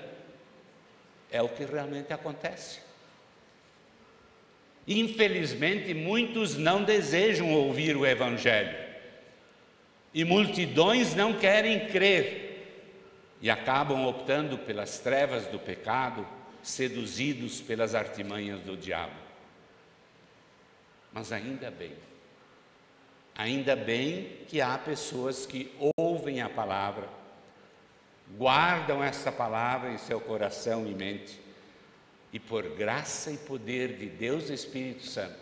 é 1.32 1.42
o 1.42 1.48
que 1.48 1.64
realmente 1.64 2.12
acontece. 2.12 2.78
Infelizmente, 4.86 5.92
muitos 5.92 6.56
não 6.56 6.84
desejam 6.84 7.52
ouvir 7.52 7.96
o 7.96 8.06
Evangelho 8.06 8.78
e 10.14 10.22
multidões 10.24 11.12
não 11.16 11.32
querem 11.32 11.88
crer 11.88 12.70
e 13.42 13.50
acabam 13.50 14.06
optando 14.06 14.58
pelas 14.58 15.00
trevas 15.00 15.44
do 15.48 15.58
pecado, 15.58 16.24
seduzidos 16.62 17.60
pelas 17.60 17.96
artimanhas 17.96 18.60
do 18.60 18.76
diabo. 18.76 19.25
Mas 21.16 21.32
ainda 21.32 21.70
bem, 21.70 21.94
ainda 23.34 23.74
bem 23.74 24.44
que 24.48 24.60
há 24.60 24.76
pessoas 24.76 25.46
que 25.46 25.74
ouvem 25.96 26.42
a 26.42 26.48
palavra, 26.50 27.08
guardam 28.36 29.02
essa 29.02 29.32
palavra 29.32 29.90
em 29.90 29.96
seu 29.96 30.20
coração 30.20 30.86
e 30.86 30.94
mente, 30.94 31.40
e 32.34 32.38
por 32.38 32.68
graça 32.76 33.30
e 33.30 33.38
poder 33.38 33.96
de 33.96 34.10
Deus 34.10 34.50
Espírito 34.50 35.06
Santo, 35.06 35.38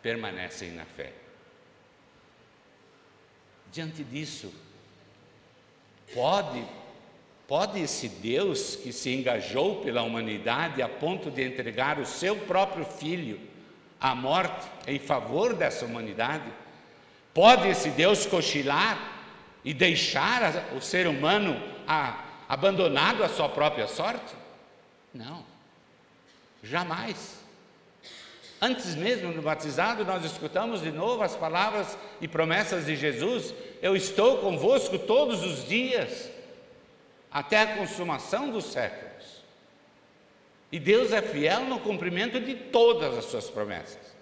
permanecem 0.00 0.70
na 0.70 0.86
fé. 0.86 1.12
Diante 3.70 4.02
disso, 4.02 4.50
pode 6.14 6.64
pode 7.46 7.80
esse 7.80 8.08
Deus 8.08 8.76
que 8.76 8.94
se 8.94 9.14
engajou 9.14 9.82
pela 9.82 10.02
humanidade 10.02 10.80
a 10.80 10.88
ponto 10.88 11.30
de 11.30 11.42
entregar 11.42 11.98
o 11.98 12.06
seu 12.06 12.34
próprio 12.34 12.86
filho 12.86 13.57
à 14.00 14.14
morte 14.14 14.66
em 14.86 14.98
favor 14.98 15.54
dessa 15.54 15.84
humanidade, 15.84 16.44
pode 17.34 17.68
esse 17.68 17.90
Deus 17.90 18.26
cochilar 18.26 18.98
e 19.64 19.74
deixar 19.74 20.72
o 20.76 20.80
ser 20.80 21.06
humano 21.06 21.60
a, 21.86 22.24
abandonado 22.48 23.22
à 23.24 23.28
sua 23.28 23.48
própria 23.48 23.86
sorte? 23.86 24.34
Não, 25.12 25.44
jamais. 26.62 27.38
Antes 28.60 28.96
mesmo 28.96 29.32
do 29.32 29.40
batizado, 29.40 30.04
nós 30.04 30.24
escutamos 30.24 30.80
de 30.80 30.90
novo 30.90 31.22
as 31.22 31.36
palavras 31.36 31.96
e 32.20 32.26
promessas 32.26 32.86
de 32.86 32.96
Jesus: 32.96 33.54
Eu 33.80 33.94
estou 33.94 34.38
convosco 34.38 34.98
todos 34.98 35.44
os 35.44 35.68
dias, 35.68 36.28
até 37.30 37.62
a 37.62 37.76
consumação 37.76 38.50
dos 38.50 38.64
séculos. 38.64 39.37
E 40.70 40.78
Deus 40.78 41.12
é 41.12 41.22
fiel 41.22 41.64
no 41.64 41.80
cumprimento 41.80 42.38
de 42.38 42.54
todas 42.54 43.16
as 43.16 43.24
suas 43.24 43.48
promessas. 43.48 44.16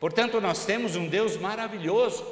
Portanto, 0.00 0.40
nós 0.40 0.64
temos 0.64 0.96
um 0.96 1.08
Deus 1.08 1.36
maravilhoso, 1.36 2.26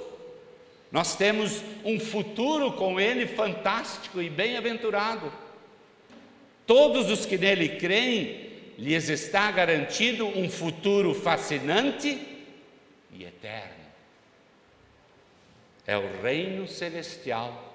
nós 0.90 1.16
temos 1.16 1.62
um 1.84 1.98
futuro 1.98 2.72
com 2.72 2.98
Ele 2.98 3.26
fantástico 3.26 4.22
e 4.22 4.30
bem-aventurado. 4.30 5.32
Todos 6.66 7.10
os 7.10 7.26
que 7.26 7.36
nele 7.36 7.76
creem, 7.76 8.46
lhes 8.78 9.08
está 9.08 9.50
garantido 9.50 10.26
um 10.26 10.48
futuro 10.48 11.12
fascinante 11.14 12.18
e 13.12 13.24
eterno. 13.24 13.86
É 15.86 15.96
o 15.96 16.22
reino 16.22 16.66
celestial 16.66 17.74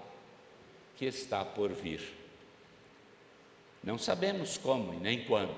que 0.97 1.05
está 1.05 1.45
por 1.45 1.71
vir. 1.71 2.20
Não 3.83 3.97
sabemos 3.97 4.57
como 4.57 4.93
e 4.93 4.97
nem 4.97 5.25
quando, 5.25 5.55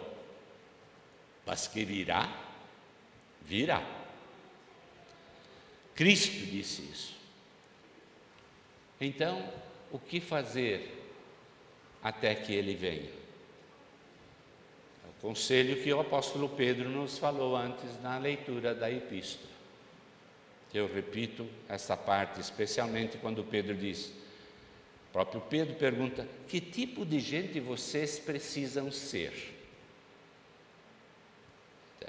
mas 1.46 1.68
que 1.68 1.84
virá, 1.84 2.30
virá. 3.42 3.86
Cristo 5.94 6.46
disse 6.46 6.82
isso. 6.84 7.14
Então, 9.00 9.48
o 9.92 10.00
que 10.00 10.22
fazer 10.22 11.12
até 12.02 12.34
que 12.34 12.54
ele 12.54 12.74
venha? 12.76 13.12
É 15.04 15.10
o 15.10 15.22
conselho 15.22 15.84
que 15.84 15.94
o 15.94 16.00
apóstolo 16.00 16.48
Pedro 16.50 16.90
nos 16.90 17.18
falou 17.18 17.56
antes 17.56 18.02
na 18.02 18.18
leitura 18.18 18.74
da 18.74 18.90
epístola. 18.90 19.52
Eu 20.74 20.92
repito 20.92 21.48
essa 21.70 21.96
parte, 21.96 22.40
especialmente 22.40 23.18
quando 23.18 23.44
Pedro 23.44 23.76
diz: 23.76 24.12
próprio 25.14 25.40
Pedro 25.42 25.76
pergunta: 25.76 26.28
que 26.48 26.60
tipo 26.60 27.06
de 27.06 27.20
gente 27.20 27.60
vocês 27.60 28.18
precisam 28.18 28.92
ser? 28.92 29.54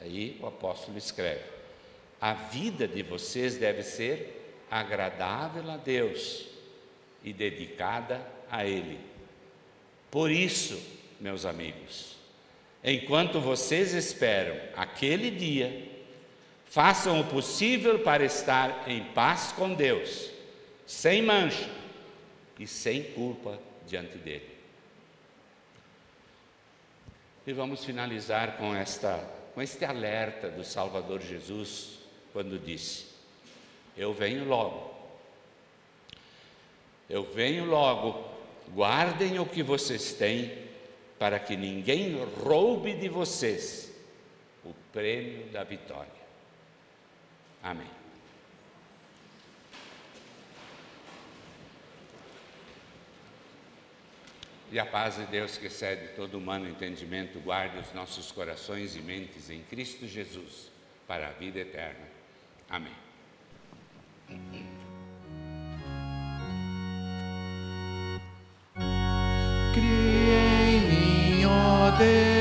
Aí 0.01 0.39
o 0.41 0.47
apóstolo 0.47 0.97
escreve: 0.97 1.45
a 2.19 2.33
vida 2.33 2.89
de 2.89 3.03
vocês 3.03 3.57
deve 3.59 3.83
ser 3.83 4.65
agradável 4.71 5.71
a 5.71 5.77
Deus 5.77 6.47
e 7.23 7.33
dedicada 7.33 8.27
a 8.51 8.67
Ele. 8.67 8.99
Por 10.11 10.31
isso, 10.31 10.81
meus 11.21 11.45
amigos, 11.45 12.17
enquanto 12.83 13.41
vocês 13.41 13.93
esperam 13.93 14.57
aquele 14.77 15.31
dia, 15.31 15.91
façam 16.65 17.21
o 17.21 17.25
possível 17.25 17.99
para 17.99 18.25
estar 18.25 18.89
em 18.89 19.05
paz 19.13 19.53
com 19.53 19.75
Deus, 19.75 20.31
sem 20.87 21.21
mancha 21.21 21.84
e 22.59 22.67
sem 22.67 23.03
culpa 23.13 23.59
diante 23.87 24.17
dele. 24.19 24.55
E 27.47 27.53
vamos 27.53 27.85
finalizar 27.85 28.57
com 28.57 28.75
esta 28.75 29.19
com 29.55 29.63
este 29.63 29.85
alerta 29.85 30.51
do 30.51 30.65
Salvador 30.65 31.21
Jesus 31.21 31.99
quando 32.33 32.59
disse: 32.59 33.07
Eu 33.97 34.13
venho 34.13 34.45
logo. 34.45 34.93
Eu 37.09 37.23
venho 37.23 37.67
logo, 37.67 38.29
guardem 38.75 39.39
o 39.39 39.47
que 39.47 39.63
vocês 39.63 40.15
têm, 40.15 40.67
para 41.19 41.39
que 41.39 41.55
ninguém 41.55 42.17
roube 42.43 42.95
de 42.95 43.09
vocês 43.09 43.93
o 44.65 44.73
prêmio 44.91 45.47
da 45.49 45.63
vitória. 45.63 46.25
Amém. 47.63 48.04
E 54.75 54.79
a 54.81 54.85
paz 54.85 55.15
de 55.15 55.25
Deus 55.27 55.57
que 55.57 55.67
excede 55.67 56.09
todo 56.17 56.37
humano 56.37 56.69
entendimento, 56.69 57.39
guarde 57.39 57.79
os 57.79 57.93
nossos 57.93 58.33
corações 58.33 58.97
e 58.97 58.99
mentes 59.01 59.49
em 59.49 59.63
Cristo 59.63 60.05
Jesus 60.05 60.69
para 61.07 61.29
a 61.29 61.31
vida 61.31 61.61
eterna. 61.61 62.05
Amém. 62.69 62.93
Crie 69.73 70.75
em 70.75 70.81
mim, 70.81 71.45
ó 71.45 71.97
Deus. 71.97 72.34